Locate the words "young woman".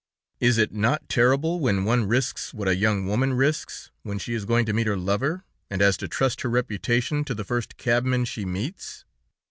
2.75-3.33